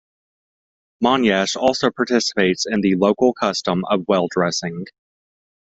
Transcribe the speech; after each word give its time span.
Monyash 1.03 1.55
also 1.55 1.91
participates 1.91 2.65
in 2.67 2.81
the 2.81 2.95
local 2.95 3.35
custom 3.35 3.85
of 3.87 4.03
well 4.07 4.27
dressing. 4.31 4.87